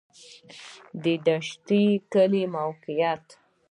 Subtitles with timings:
[1.03, 3.25] د دشټي کلی موقعیت